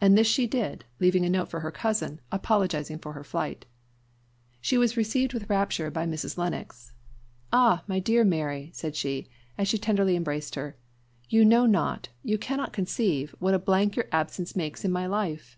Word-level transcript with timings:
And 0.00 0.18
this 0.18 0.26
she 0.26 0.48
did, 0.48 0.84
leaving 0.98 1.24
a 1.24 1.30
note 1.30 1.48
for 1.48 1.60
her 1.60 1.70
cousin, 1.70 2.20
apologising 2.32 2.98
for 2.98 3.12
her 3.12 3.22
flight. 3.22 3.66
She 4.60 4.76
was 4.76 4.96
received 4.96 5.32
with 5.32 5.48
rapture 5.48 5.92
by 5.92 6.06
Mrs. 6.06 6.36
Lennox. 6.36 6.92
"Ah! 7.52 7.84
my 7.86 8.00
dear 8.00 8.24
Mary," 8.24 8.70
said 8.74 8.96
she, 8.96 9.28
as 9.56 9.68
she 9.68 9.78
tenderly 9.78 10.16
embraced 10.16 10.56
her, 10.56 10.74
"you 11.28 11.44
know 11.44 11.66
not, 11.66 12.08
you 12.24 12.36
cannot 12.36 12.72
conceive, 12.72 13.32
what 13.38 13.54
a 13.54 13.60
blank 13.60 13.94
your 13.94 14.06
absence 14.10 14.56
makes 14.56 14.84
in 14.84 14.90
my 14.90 15.06
life! 15.06 15.56